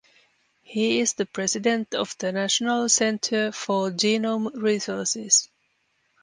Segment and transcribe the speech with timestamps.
[0.63, 5.47] He is the president of the National Center for Genome Resources.